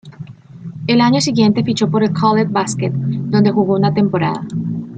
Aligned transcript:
Al 0.89 0.99
año 0.99 1.21
siguiente 1.21 1.63
fichó 1.63 1.87
por 1.91 2.03
el 2.03 2.11
Cholet 2.11 2.49
Basket, 2.51 2.89
donde 2.91 3.51
jugó 3.51 3.75
una 3.75 3.93
temporada. 3.93 4.43